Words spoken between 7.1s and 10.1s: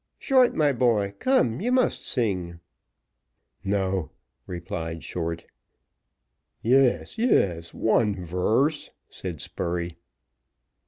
yes one verse," said Spurey.